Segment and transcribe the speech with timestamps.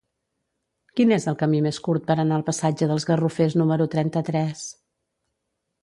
[0.99, 4.69] Quin és el camí més curt per anar al passatge dels Garrofers número trenta-tres?